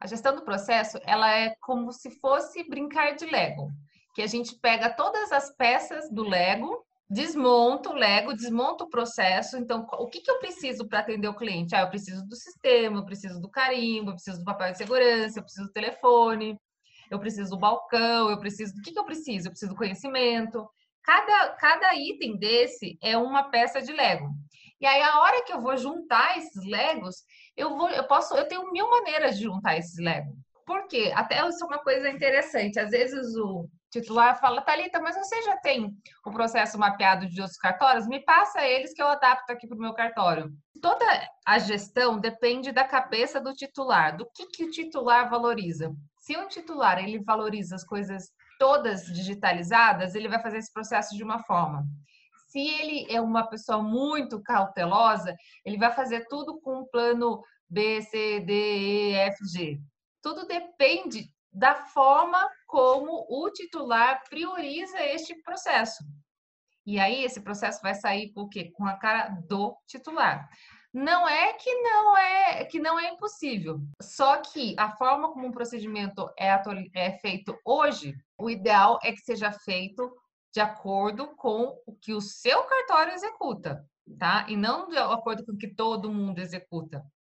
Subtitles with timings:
[0.00, 3.70] A gestão do processo, ela é como se fosse brincar de Lego,
[4.14, 9.56] que a gente pega todas as peças do Lego, desmonta o Lego, desmonta o processo.
[9.56, 11.74] Então, o que, que eu preciso para atender o cliente?
[11.74, 15.38] Ah, eu preciso do sistema, eu preciso do carimbo, eu preciso do papel de segurança,
[15.38, 16.58] eu preciso do telefone,
[17.10, 19.46] eu preciso do balcão, eu preciso do que, que eu preciso?
[19.46, 20.68] Eu preciso do conhecimento.
[21.02, 24.28] Cada, cada item desse é uma peça de Lego.
[24.80, 27.24] E aí, a hora que eu vou juntar esses Legos,
[27.56, 30.36] eu vou, eu posso, eu tenho mil maneiras de juntar esses Legos.
[30.66, 31.12] Por quê?
[31.14, 32.78] Até isso é uma coisa interessante.
[32.78, 37.56] Às vezes o titular fala, Thalita, mas você já tem o processo mapeado de outros
[37.56, 38.06] cartórios?
[38.06, 40.52] Me passa eles que eu adapto aqui para o meu cartório.
[40.82, 41.04] Toda
[41.46, 45.94] a gestão depende da cabeça do titular, do que, que o titular valoriza.
[46.18, 48.24] Se um titular ele valoriza as coisas
[48.58, 51.86] todas digitalizadas, ele vai fazer esse processo de uma forma.
[52.46, 58.00] Se ele é uma pessoa muito cautelosa, ele vai fazer tudo com um plano B,
[58.02, 59.80] C, D, E, F, G.
[60.22, 66.04] Tudo depende da forma como o titular prioriza este processo.
[66.86, 68.70] E aí esse processo vai sair com o quê?
[68.72, 70.48] Com a cara do titular.
[70.92, 73.80] Não é que não é que não é impossível.
[74.00, 76.48] Só que a forma como um procedimento é,
[76.94, 80.10] é feito hoje, o ideal é que seja feito
[80.52, 83.86] de acordo com o que o seu cartório executa,
[84.18, 84.46] tá?
[84.48, 87.04] E não de acordo com o que todo mundo executa.